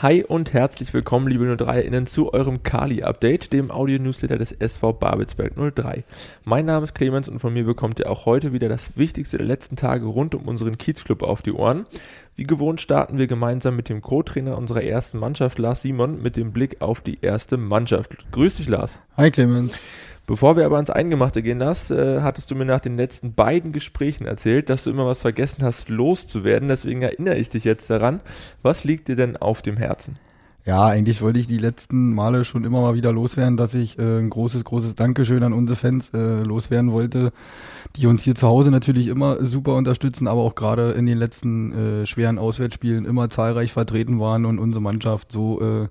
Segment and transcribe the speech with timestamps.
[0.00, 6.04] Hi und herzlich willkommen, liebe 03-Innen, zu eurem Kali-Update, dem Audio-Newsletter des SV Babelsberg 03.
[6.44, 9.46] Mein Name ist Clemens und von mir bekommt ihr auch heute wieder das Wichtigste der
[9.48, 11.84] letzten Tage rund um unseren Kiezclub auf die Ohren.
[12.36, 16.52] Wie gewohnt starten wir gemeinsam mit dem Co-Trainer unserer ersten Mannschaft, Lars Simon, mit dem
[16.52, 18.30] Blick auf die erste Mannschaft.
[18.30, 19.00] Grüß dich, Lars.
[19.16, 19.80] Hi, Clemens.
[20.28, 23.72] Bevor wir aber ans Eingemachte gehen, Lars, äh, hattest du mir nach den letzten beiden
[23.72, 26.68] Gesprächen erzählt, dass du immer was vergessen hast, loszuwerden.
[26.68, 28.20] Deswegen erinnere ich dich jetzt daran.
[28.60, 30.18] Was liegt dir denn auf dem Herzen?
[30.66, 34.18] Ja, eigentlich wollte ich die letzten Male schon immer mal wieder loswerden, dass ich äh,
[34.18, 37.32] ein großes, großes Dankeschön an unsere Fans äh, loswerden wollte,
[37.96, 41.72] die uns hier zu Hause natürlich immer super unterstützen, aber auch gerade in den letzten
[42.02, 45.88] äh, schweren Auswärtsspielen immer zahlreich vertreten waren und unsere Mannschaft so äh,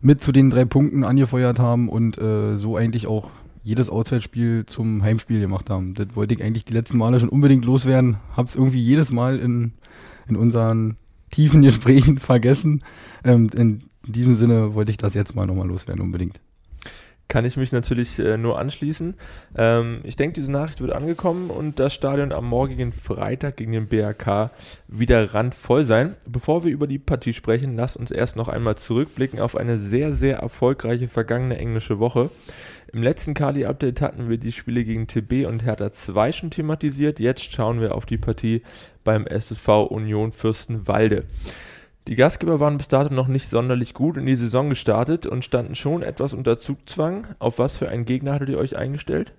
[0.00, 3.30] mit zu den drei Punkten angefeuert haben und äh, so eigentlich auch
[3.62, 5.94] jedes Auswärtsspiel zum Heimspiel gemacht haben.
[5.94, 8.16] Das wollte ich eigentlich die letzten Male schon unbedingt loswerden.
[8.36, 9.72] Hab's irgendwie jedes Mal in,
[10.28, 10.96] in unseren
[11.30, 12.82] tiefen Gesprächen vergessen.
[13.24, 16.40] Ähm, in diesem Sinne wollte ich das jetzt mal nochmal loswerden, unbedingt.
[17.30, 19.14] Kann ich mich natürlich äh, nur anschließen.
[19.56, 23.86] Ähm, ich denke, diese Nachricht wird angekommen und das Stadion am morgigen Freitag gegen den
[23.86, 24.50] BRK
[24.88, 26.16] wieder randvoll sein.
[26.28, 30.12] Bevor wir über die Partie sprechen, lasst uns erst noch einmal zurückblicken auf eine sehr,
[30.12, 32.30] sehr erfolgreiche vergangene englische Woche.
[32.92, 37.20] Im letzten Kali-Update hatten wir die Spiele gegen TB und Hertha 2 schon thematisiert.
[37.20, 38.62] Jetzt schauen wir auf die Partie
[39.04, 41.24] beim SSV Union Fürstenwalde.
[42.08, 45.76] Die Gastgeber waren bis dato noch nicht sonderlich gut in die Saison gestartet und standen
[45.76, 47.28] schon etwas unter Zugzwang.
[47.38, 49.32] Auf was für einen Gegner hattet ihr euch eingestellt?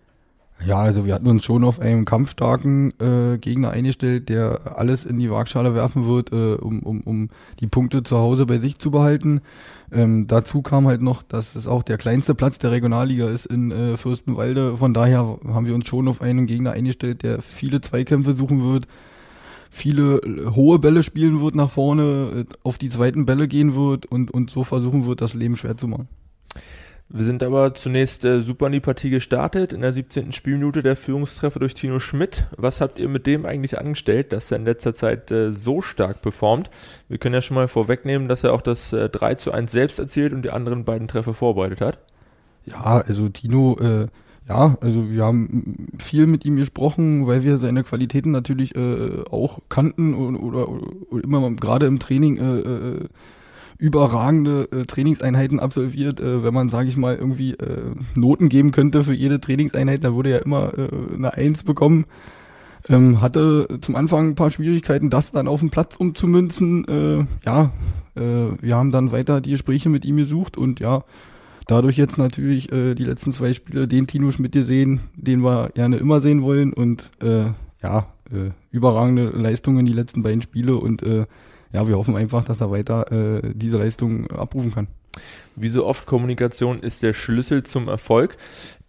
[0.66, 5.17] Ja, also wir hatten uns schon auf einen kampfstarken äh, Gegner eingestellt, der alles in
[5.17, 8.92] die Waagschale werfen wird, äh, um, um, um die Punkte zu Hause bei sich zu
[8.92, 9.42] behalten.
[9.92, 13.72] Ähm, dazu kam halt noch, dass es auch der kleinste Platz der Regionalliga ist in
[13.72, 14.78] äh, Fürstenwalde.
[14.78, 18.88] Von daher haben wir uns schon auf einen Gegner eingestellt, der viele Zweikämpfe suchen wird,
[19.72, 24.06] viele äh, hohe Bälle spielen wird nach vorne, äh, auf die zweiten Bälle gehen wird
[24.06, 26.08] und, und so versuchen wird, das Leben schwer zu machen.
[27.14, 29.73] Wir sind aber zunächst äh, super in die Partie gestartet.
[29.73, 30.31] In der 17.
[30.31, 32.45] Spielminute der Führungstreffer durch Tino Schmidt.
[32.55, 36.21] Was habt ihr mit dem eigentlich angestellt, dass er in letzter Zeit äh, so stark
[36.21, 36.70] performt?
[37.10, 40.00] Wir können ja schon mal vorwegnehmen, dass er auch das äh, 3 zu 1 selbst
[40.00, 42.00] erzielt und die anderen beiden Treffer vorbereitet hat.
[42.66, 44.08] Ja, also Tino, äh,
[44.48, 49.60] ja, also wir haben viel mit ihm gesprochen, weil wir seine Qualitäten natürlich äh, auch
[49.67, 53.08] kannten oder, oder, oder immer gerade im Training äh, äh
[53.81, 56.19] überragende äh, Trainingseinheiten absolviert.
[56.19, 60.15] Äh, wenn man, sage ich mal, irgendwie äh, Noten geben könnte für jede Trainingseinheit, da
[60.15, 62.05] würde er immer äh, eine Eins bekommen.
[62.87, 66.87] Ähm, hatte zum Anfang ein paar Schwierigkeiten, das dann auf den Platz umzumünzen.
[66.87, 67.71] Äh, ja,
[68.15, 71.03] äh, wir haben dann weiter die Gespräche mit ihm gesucht und ja,
[71.65, 75.97] dadurch jetzt natürlich äh, die letzten zwei Spiele den Tino Schmidt gesehen, den wir gerne
[75.97, 77.45] immer sehen wollen und äh,
[77.81, 81.25] ja, äh, überragende Leistungen die letzten beiden Spiele und äh,
[81.73, 84.87] ja, wir hoffen einfach, dass er weiter äh, diese Leistung abrufen kann.
[85.55, 88.37] Wie so oft, Kommunikation ist der Schlüssel zum Erfolg.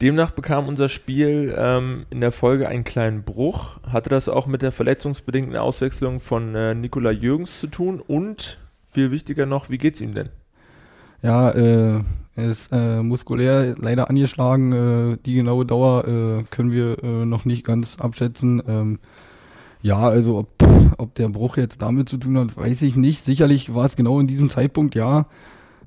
[0.00, 3.80] Demnach bekam unser Spiel ähm, in der Folge einen kleinen Bruch.
[3.82, 8.00] Hatte das auch mit der verletzungsbedingten Auswechslung von äh, Nikola Jürgens zu tun?
[8.00, 10.28] Und viel wichtiger noch, wie geht's ihm denn?
[11.22, 12.00] Ja, äh,
[12.34, 14.72] er ist äh, muskulär leider angeschlagen.
[14.72, 18.62] Äh, die genaue Dauer äh, können wir äh, noch nicht ganz abschätzen.
[18.66, 18.98] Ähm,
[19.82, 20.48] ja, also ob,
[21.02, 23.24] ob der Bruch jetzt damit zu tun hat, weiß ich nicht.
[23.24, 25.26] Sicherlich war es genau in diesem Zeitpunkt, ja.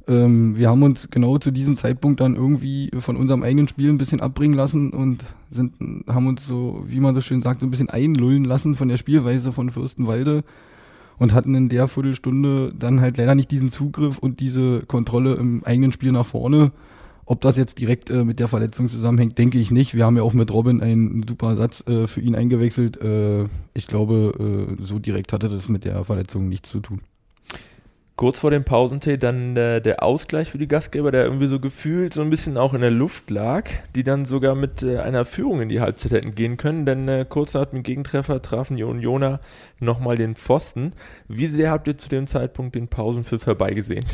[0.07, 3.97] Ähm, wir haben uns genau zu diesem Zeitpunkt dann irgendwie von unserem eigenen Spiel ein
[3.97, 5.73] bisschen abbringen lassen und sind,
[6.07, 8.97] haben uns so, wie man so schön sagt, so ein bisschen einlullen lassen von der
[8.97, 10.43] Spielweise von Fürstenwalde
[11.17, 15.63] und hatten in der Viertelstunde dann halt leider nicht diesen Zugriff und diese Kontrolle im
[15.63, 16.71] eigenen Spiel nach vorne.
[17.27, 19.95] Ob das jetzt direkt äh, mit der Verletzung zusammenhängt, denke ich nicht.
[19.95, 23.01] Wir haben ja auch mit Robin einen super Satz äh, für ihn eingewechselt.
[23.01, 27.01] Äh, ich glaube, äh, so direkt hatte das mit der Verletzung nichts zu tun.
[28.15, 32.13] Kurz vor dem Pausentee dann der, der Ausgleich für die Gastgeber, der irgendwie so gefühlt
[32.13, 35.61] so ein bisschen auch in der Luft lag, die dann sogar mit äh, einer Führung
[35.61, 39.41] in die Halbzeit hätten gehen können, denn äh, kurz nach dem Gegentreffer trafen die Unioner
[39.81, 40.93] nochmal den Pfosten.
[41.27, 44.05] Wie sehr habt ihr zu dem Zeitpunkt den Pausenpfiff herbeigesehen?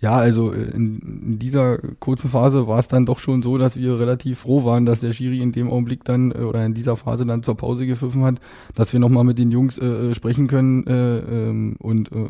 [0.00, 3.76] Ja, also äh, in, in, dieser kurzen Phase war es dann doch schon so, dass
[3.76, 6.96] wir relativ froh waren, dass der Schiri in dem Augenblick dann äh, oder in dieser
[6.96, 8.40] Phase dann zur Pause gepfiffen hat,
[8.74, 12.26] dass wir nochmal mit den Jungs äh, äh, sprechen können äh, ähm, und äh,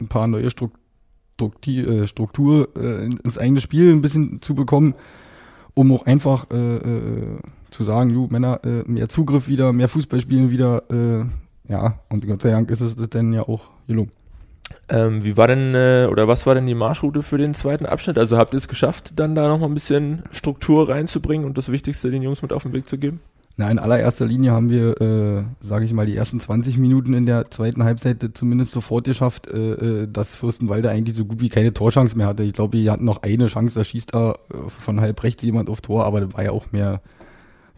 [0.00, 0.80] ein paar neue Struktur,
[2.04, 4.92] Struktur ins eigene Spiel ein bisschen zu bekommen,
[5.74, 10.82] um auch einfach zu sagen, du Männer, mehr Zugriff wieder, mehr Fußball spielen wieder,
[11.66, 14.10] ja, und Gott sei Dank ist es das dann ja auch gelungen.
[14.90, 18.18] Ähm, wie war denn äh, oder was war denn die Marschroute für den zweiten Abschnitt?
[18.18, 22.10] Also habt ihr es geschafft, dann da nochmal ein bisschen Struktur reinzubringen und das Wichtigste
[22.10, 23.20] den Jungs mit auf den Weg zu geben?
[23.56, 27.26] Na, in allererster Linie haben wir, äh, sage ich mal, die ersten 20 Minuten in
[27.26, 31.72] der zweiten Halbzeit zumindest sofort geschafft, äh, äh, dass Fürstenwalde eigentlich so gut wie keine
[31.72, 32.42] Torchance mehr hatte.
[32.42, 35.68] Ich glaube, die hatten noch eine Chance, da schießt da äh, von halb rechts jemand
[35.68, 37.00] auf Tor, aber das war ja auch mehr,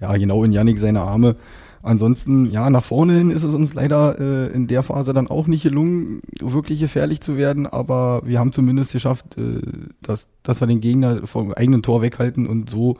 [0.01, 1.37] ja, genau in Yannick seine Arme.
[1.83, 5.49] Ansonsten, ja, nach vorne hin ist es uns leider äh, in der Phase dann auch
[5.49, 9.61] nicht gelungen, wirklich gefährlich zu werden, aber wir haben zumindest geschafft, äh,
[10.01, 12.99] dass, dass wir den Gegner vom eigenen Tor weghalten und so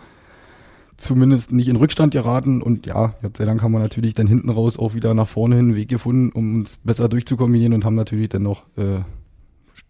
[0.97, 2.61] zumindest nicht in Rückstand geraten.
[2.61, 5.57] Und ja, Gott sei Dank haben wir natürlich dann hinten raus auch wieder nach vorne
[5.57, 9.01] hin einen Weg gefunden, um uns besser durchzukombinieren und haben natürlich dann noch äh,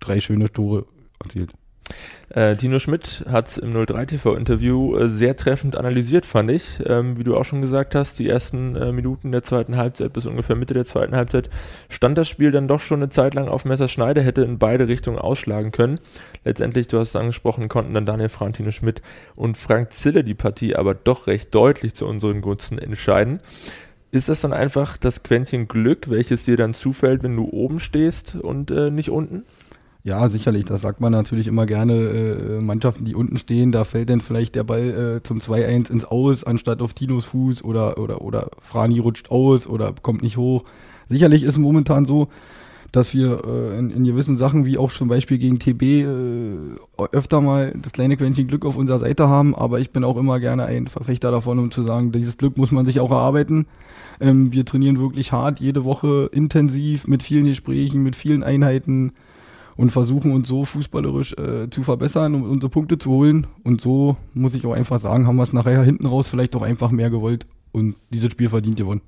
[0.00, 0.84] drei schöne Tore
[1.22, 1.52] erzielt.
[2.34, 6.80] Äh, Tino Schmidt hat es im 03 TV-Interview äh, sehr treffend analysiert, fand ich.
[6.86, 10.24] Ähm, wie du auch schon gesagt hast, die ersten äh, Minuten der zweiten Halbzeit bis
[10.24, 11.50] ungefähr Mitte der zweiten Halbzeit
[11.90, 15.18] stand das Spiel dann doch schon eine Zeit lang auf Messerschneide, hätte in beide Richtungen
[15.18, 16.00] ausschlagen können.
[16.44, 19.02] Letztendlich, du hast es angesprochen, konnten dann Daniel Frantino Schmidt
[19.36, 23.40] und Frank Zille die Partie aber doch recht deutlich zu unseren Gunsten entscheiden.
[24.10, 28.36] Ist das dann einfach das Quäntchen Glück, welches dir dann zufällt, wenn du oben stehst
[28.36, 29.44] und äh, nicht unten?
[30.04, 30.64] Ja, sicherlich.
[30.64, 31.94] Das sagt man natürlich immer gerne.
[31.94, 36.04] Äh, Mannschaften, die unten stehen, da fällt dann vielleicht der Ball äh, zum 2-1 ins
[36.04, 40.64] Aus, anstatt auf Tinos Fuß oder, oder, oder Frani rutscht aus oder kommt nicht hoch.
[41.08, 42.28] Sicherlich ist momentan so,
[42.90, 46.06] dass wir äh, in, in, gewissen Sachen, wie auch zum Beispiel gegen TB, äh,
[47.12, 49.54] öfter mal das kleine Quäntchen Glück auf unserer Seite haben.
[49.54, 52.72] Aber ich bin auch immer gerne ein Verfechter davon, um zu sagen, dieses Glück muss
[52.72, 53.66] man sich auch erarbeiten.
[54.20, 59.12] Ähm, wir trainieren wirklich hart, jede Woche intensiv, mit vielen Gesprächen, mit vielen Einheiten
[59.82, 63.48] und versuchen uns so fußballerisch äh, zu verbessern, um unsere Punkte zu holen.
[63.64, 66.62] Und so muss ich auch einfach sagen, haben wir es nachher hinten raus vielleicht auch
[66.62, 69.00] einfach mehr gewollt und dieses Spiel verdient gewonnen.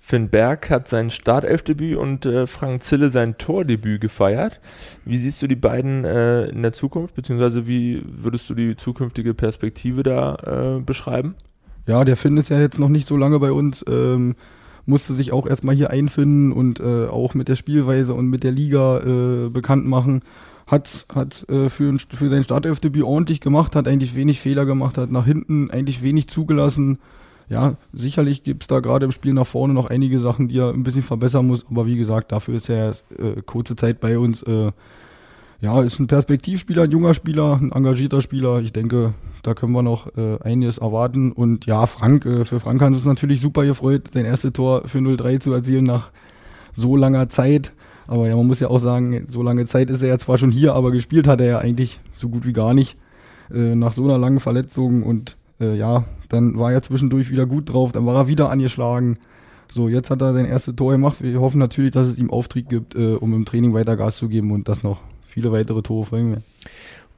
[0.00, 4.60] Finn Berg hat sein Startelfdebüt und äh, Frank Zille sein Tordebüt gefeiert.
[5.04, 9.32] Wie siehst du die beiden äh, in der Zukunft, beziehungsweise wie würdest du die zukünftige
[9.32, 11.36] Perspektive da äh, beschreiben?
[11.86, 13.84] Ja, der Finn ist ja jetzt noch nicht so lange bei uns.
[13.88, 14.34] Ähm,
[14.88, 18.52] musste sich auch erstmal hier einfinden und äh, auch mit der Spielweise und mit der
[18.52, 20.22] Liga äh, bekannt machen.
[20.66, 25.10] Hat, hat äh, für, für sein Startelfdebüt ordentlich gemacht, hat eigentlich wenig Fehler gemacht, hat
[25.10, 26.98] nach hinten eigentlich wenig zugelassen.
[27.48, 30.74] Ja, sicherlich gibt es da gerade im Spiel nach vorne noch einige Sachen, die er
[30.74, 34.18] ein bisschen verbessern muss, aber wie gesagt, dafür ist er erst äh, kurze Zeit bei
[34.18, 34.42] uns.
[35.60, 38.60] Ja, ist ein Perspektivspieler, ein junger Spieler, ein engagierter Spieler.
[38.60, 41.32] Ich denke, da können wir noch äh, einiges erwarten.
[41.32, 44.98] Und ja, Frank, äh, für Frank hat es natürlich super gefreut, sein erstes Tor für
[44.98, 46.10] 0-3 zu erzielen nach
[46.76, 47.72] so langer Zeit.
[48.06, 50.52] Aber ja, man muss ja auch sagen, so lange Zeit ist er ja zwar schon
[50.52, 52.96] hier, aber gespielt hat er ja eigentlich so gut wie gar nicht.
[53.52, 57.72] Äh, nach so einer langen Verletzung und äh, ja, dann war er zwischendurch wieder gut
[57.72, 59.18] drauf, dann war er wieder angeschlagen.
[59.72, 61.20] So, jetzt hat er sein erstes Tor gemacht.
[61.20, 64.28] Wir hoffen natürlich, dass es ihm Auftrieb gibt, äh, um im Training weiter Gas zu
[64.28, 65.00] geben und das noch
[65.38, 66.44] viele weitere Tore folgen werden.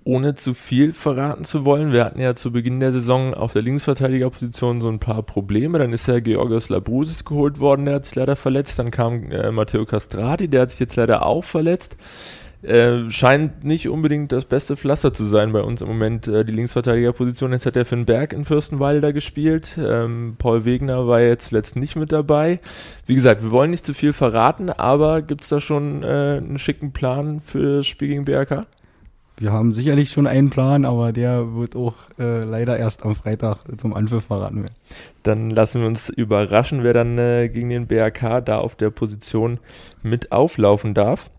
[0.05, 3.62] Ohne zu viel verraten zu wollen, wir hatten ja zu Beginn der Saison auf der
[3.62, 5.78] Linksverteidigerposition so ein paar Probleme.
[5.78, 8.78] Dann ist ja Georgios Labrusis geholt worden, der hat sich leider verletzt.
[8.78, 11.96] Dann kam äh, Matteo Castrati, der hat sich jetzt leider auch verletzt.
[12.62, 16.52] Äh, scheint nicht unbedingt das beste Pflaster zu sein bei uns im Moment, äh, die
[16.52, 17.52] Linksverteidigerposition.
[17.52, 19.78] Jetzt hat der Finn Berg in Fürstenwalde gespielt.
[19.82, 22.58] Ähm, Paul Wegner war jetzt zuletzt nicht mit dabei.
[23.06, 26.58] Wie gesagt, wir wollen nicht zu viel verraten, aber gibt es da schon äh, einen
[26.58, 28.66] schicken Plan für das Spiel gegen BRK?
[29.38, 33.64] Wir haben sicherlich schon einen Plan, aber der wird auch äh, leider erst am Freitag
[33.78, 34.74] zum Anpfiff verraten werden.
[35.22, 39.58] Dann lassen wir uns überraschen, wer dann äh, gegen den BRK da auf der Position
[40.02, 41.30] mit auflaufen darf.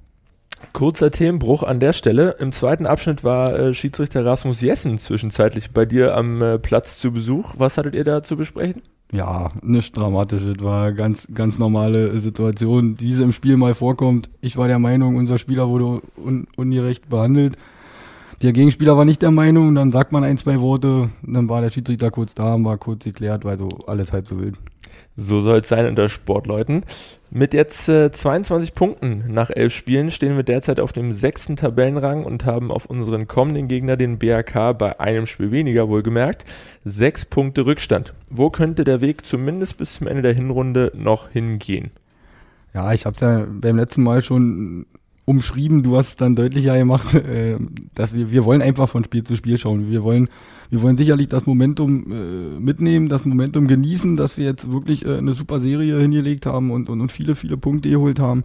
[0.73, 2.35] Kurzer Themenbruch an der Stelle.
[2.39, 7.11] Im zweiten Abschnitt war äh, Schiedsrichter Rasmus Jessen zwischenzeitlich bei dir am äh, Platz zu
[7.11, 7.55] Besuch.
[7.57, 8.81] Was hattet ihr da zu besprechen?
[9.11, 10.61] Ja, nichts Dramatisches.
[10.61, 14.29] War ganz, ganz normale Situation, die im Spiel mal vorkommt.
[14.39, 17.57] Ich war der Meinung, unser Spieler wurde un ungerecht behandelt.
[18.41, 21.69] Der Gegenspieler war nicht der Meinung, dann sagt man ein, zwei Worte, dann war der
[21.69, 24.55] Schiedsrichter kurz da und war kurz geklärt, weil so alles halb so wild.
[25.21, 26.83] So soll es sein unter Sportleuten.
[27.29, 32.25] Mit jetzt äh, 22 Punkten nach elf Spielen stehen wir derzeit auf dem sechsten Tabellenrang
[32.25, 36.43] und haben auf unseren kommenden Gegner, den BRK, bei einem Spiel weniger wohlgemerkt,
[36.83, 38.13] sechs Punkte Rückstand.
[38.29, 41.91] Wo könnte der Weg zumindest bis zum Ende der Hinrunde noch hingehen?
[42.73, 44.87] Ja, ich habe es ja beim letzten Mal schon
[45.25, 47.57] umschrieben, du hast dann deutlicher gemacht, äh,
[47.95, 49.89] dass wir, wir wollen einfach von Spiel zu Spiel schauen.
[49.89, 50.29] Wir wollen,
[50.69, 55.17] wir wollen sicherlich das Momentum äh, mitnehmen, das Momentum genießen, dass wir jetzt wirklich äh,
[55.17, 58.43] eine super Serie hingelegt haben und, und, und viele, viele Punkte geholt haben.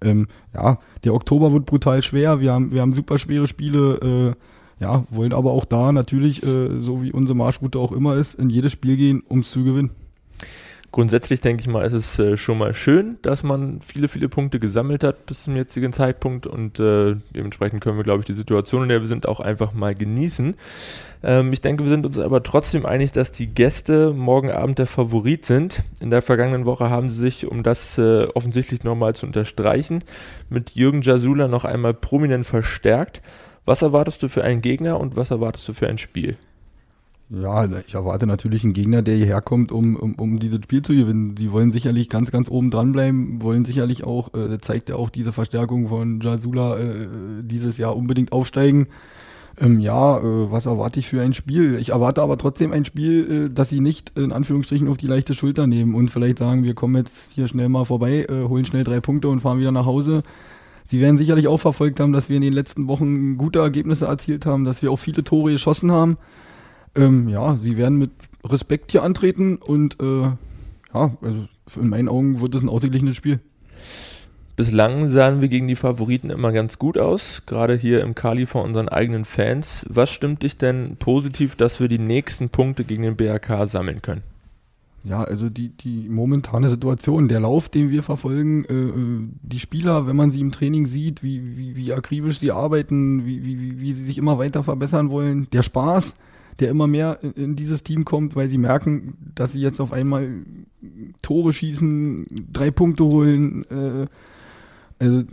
[0.00, 2.40] Ähm, ja, der Oktober wird brutal schwer.
[2.40, 4.34] Wir haben, wir haben super schwere Spiele.
[4.38, 8.34] Äh, ja, wollen aber auch da natürlich, äh, so wie unsere Marschroute auch immer ist,
[8.34, 9.90] in jedes Spiel gehen, um es zu gewinnen.
[10.92, 14.60] Grundsätzlich denke ich mal, ist es äh, schon mal schön, dass man viele, viele Punkte
[14.60, 18.82] gesammelt hat bis zum jetzigen Zeitpunkt und äh, dementsprechend können wir, glaube ich, die Situation,
[18.82, 20.54] in der wir sind, auch einfach mal genießen.
[21.22, 24.86] Ähm, ich denke, wir sind uns aber trotzdem einig, dass die Gäste morgen Abend der
[24.86, 25.82] Favorit sind.
[26.00, 30.04] In der vergangenen Woche haben sie sich, um das äh, offensichtlich nochmal zu unterstreichen,
[30.50, 33.22] mit Jürgen Jasula noch einmal prominent verstärkt.
[33.64, 36.36] Was erwartest du für einen Gegner und was erwartest du für ein Spiel?
[37.34, 40.92] Ja, ich erwarte natürlich einen Gegner, der hierher kommt, um, um, um dieses Spiel zu
[40.92, 41.34] gewinnen.
[41.38, 45.32] Sie wollen sicherlich ganz, ganz oben dranbleiben, wollen sicherlich auch, äh, zeigt ja auch diese
[45.32, 47.08] Verstärkung von Jasula äh,
[47.40, 48.88] dieses Jahr unbedingt aufsteigen.
[49.58, 51.78] Ähm, ja, äh, was erwarte ich für ein Spiel?
[51.78, 55.32] Ich erwarte aber trotzdem ein Spiel, äh, dass sie nicht in Anführungsstrichen auf die leichte
[55.32, 58.84] Schulter nehmen und vielleicht sagen, wir kommen jetzt hier schnell mal vorbei, äh, holen schnell
[58.84, 60.22] drei Punkte und fahren wieder nach Hause.
[60.84, 64.44] Sie werden sicherlich auch verfolgt haben, dass wir in den letzten Wochen gute Ergebnisse erzielt
[64.44, 66.18] haben, dass wir auch viele Tore geschossen haben.
[66.94, 68.10] Ähm, ja, sie werden mit
[68.44, 70.22] Respekt hier antreten und äh,
[70.94, 71.46] ja, also
[71.80, 73.40] in meinen Augen wird es ein ausgeglichenes Spiel.
[74.54, 78.62] Bislang sahen wir gegen die Favoriten immer ganz gut aus, gerade hier im Kali vor
[78.64, 79.86] unseren eigenen Fans.
[79.88, 84.22] Was stimmt dich denn positiv, dass wir die nächsten Punkte gegen den BRK sammeln können?
[85.04, 90.06] Ja, also die, die momentane Situation, der Lauf, den wir verfolgen, äh, äh die Spieler,
[90.06, 93.94] wenn man sie im Training sieht, wie, wie, wie akribisch sie arbeiten, wie, wie, wie
[93.94, 96.14] sie sich immer weiter verbessern wollen, der Spaß,
[96.62, 100.28] der immer mehr in, dieses Team kommt, weil sie merken, dass sie jetzt auf einmal
[101.20, 103.64] Tore schießen, drei Punkte holen.
[103.70, 104.06] Äh,
[104.98, 105.24] also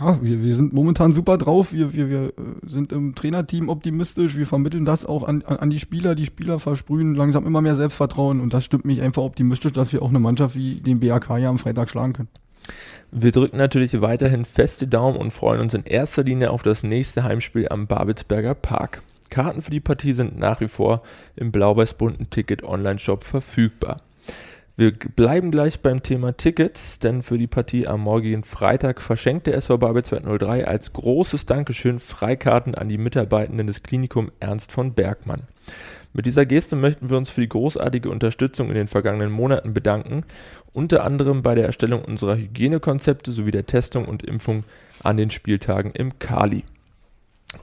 [0.00, 1.72] ja, wir, wir sind momentan super drauf.
[1.72, 2.32] Wir, wir, wir äh,
[2.66, 4.36] sind im Trainerteam optimistisch.
[4.36, 6.14] Wir vermitteln das auch an, an die Spieler.
[6.14, 10.02] Die Spieler versprühen langsam immer mehr Selbstvertrauen und das stimmt mich einfach optimistisch, dass wir
[10.02, 12.28] auch eine Mannschaft wie den BAK ja am Freitag schlagen können.
[13.12, 17.22] Wir drücken natürlich weiterhin feste Daumen und freuen uns in erster Linie auf das nächste
[17.22, 19.02] Heimspiel am Babelsberger Park.
[19.30, 21.02] Karten für die Partie sind nach wie vor
[21.36, 23.98] im blau-weiß-bunten Ticket-Online-Shop verfügbar.
[24.78, 29.56] Wir bleiben gleich beim Thema Tickets, denn für die Partie am morgigen Freitag verschenkt der
[29.56, 35.44] SV Babel 203 als großes Dankeschön Freikarten an die Mitarbeitenden des Klinikum Ernst von Bergmann.
[36.12, 40.24] Mit dieser Geste möchten wir uns für die großartige Unterstützung in den vergangenen Monaten bedanken,
[40.74, 44.64] unter anderem bei der Erstellung unserer Hygienekonzepte sowie der Testung und Impfung
[45.02, 46.64] an den Spieltagen im Kali.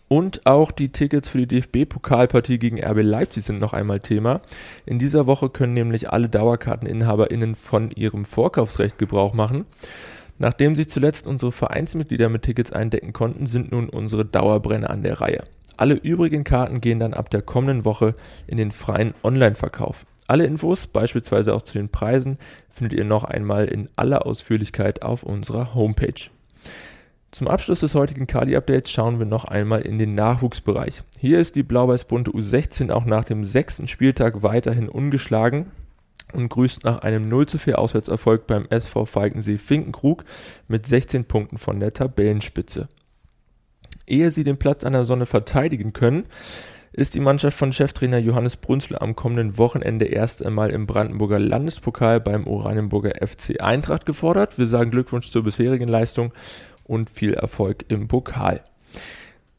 [0.07, 4.41] Und auch die Tickets für die DFB-Pokalpartie gegen RB Leipzig sind noch einmal Thema.
[4.85, 9.65] In dieser Woche können nämlich alle DauerkarteninhaberInnen von ihrem Vorkaufsrecht Gebrauch machen.
[10.39, 15.21] Nachdem sich zuletzt unsere Vereinsmitglieder mit Tickets eindecken konnten, sind nun unsere Dauerbrenner an der
[15.21, 15.43] Reihe.
[15.77, 18.15] Alle übrigen Karten gehen dann ab der kommenden Woche
[18.47, 20.05] in den freien Online-Verkauf.
[20.27, 22.37] Alle Infos, beispielsweise auch zu den Preisen,
[22.69, 26.29] findet ihr noch einmal in aller Ausführlichkeit auf unserer Homepage.
[27.33, 31.01] Zum Abschluss des heutigen Kali-Updates schauen wir noch einmal in den Nachwuchsbereich.
[31.17, 35.71] Hier ist die blau-weiß-bunte U16 auch nach dem sechsten Spieltag weiterhin ungeschlagen
[36.31, 40.25] und grüßt nach einem 0 zu 4 Auswärtserfolg beim SV Falkensee Finkenkrug
[40.67, 42.87] mit 16 Punkten von der Tabellenspitze.
[44.05, 46.25] Ehe sie den Platz an der Sonne verteidigen können,
[46.91, 52.21] ist die Mannschaft von Cheftrainer Johannes Brunzler am kommenden Wochenende erst einmal im Brandenburger Landespokal
[52.21, 54.59] beim Oranienburger FC Eintracht gefordert.
[54.59, 56.31] Wir sagen Glückwunsch zur bisherigen Leistung
[56.93, 58.62] und viel Erfolg im Pokal.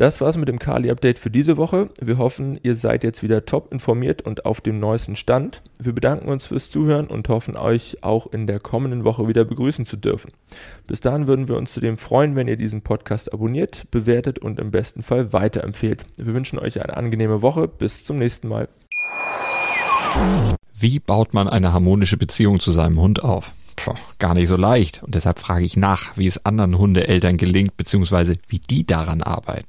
[0.02, 1.88] Das war's mit dem Kali-Update für diese Woche.
[2.00, 5.62] Wir hoffen, ihr seid jetzt wieder top informiert und auf dem neuesten Stand.
[5.80, 9.87] Wir bedanken uns fürs Zuhören und hoffen, euch auch in der kommenden Woche wieder begrüßen
[9.87, 10.32] zu dürfen.
[10.88, 14.73] Bis dahin würden wir uns zudem freuen, wenn ihr diesen Podcast abonniert, bewertet und im
[14.73, 16.04] besten Fall weiterempfehlt.
[16.16, 17.68] Wir wünschen euch eine angenehme Woche.
[17.68, 18.68] Bis zum nächsten Mal.
[20.75, 23.52] Wie baut man eine harmonische Beziehung zu seinem Hund auf?
[23.76, 25.04] Puh, gar nicht so leicht.
[25.04, 29.68] Und deshalb frage ich nach, wie es anderen Hundeeltern gelingt, beziehungsweise wie die daran arbeiten.